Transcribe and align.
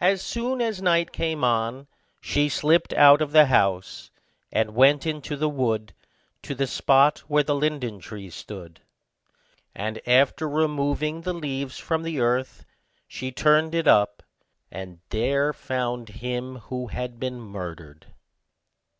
As 0.00 0.22
soon 0.22 0.60
as 0.60 0.80
night 0.80 1.10
came 1.10 1.42
on, 1.42 1.88
she 2.20 2.48
slipped 2.48 2.92
out 2.92 3.20
of 3.20 3.32
the 3.32 3.46
house, 3.46 4.12
and 4.52 4.76
went 4.76 5.06
into 5.08 5.34
the 5.34 5.48
wood, 5.48 5.92
to 6.42 6.54
the 6.54 6.68
spot 6.68 7.18
where 7.26 7.42
the 7.42 7.56
linden 7.56 7.98
tree 7.98 8.30
stood; 8.30 8.82
and 9.74 10.00
after 10.06 10.48
removing 10.48 11.22
the 11.22 11.32
leaves 11.34 11.78
from 11.80 12.04
the 12.04 12.20
earth, 12.20 12.64
she 13.08 13.32
turned 13.32 13.74
it 13.74 13.88
up, 13.88 14.22
and 14.70 15.00
there 15.08 15.52
found 15.52 16.10
him 16.10 16.58
who 16.70 16.86
had 16.86 17.18
been 17.18 17.40
murdered. 17.40 18.14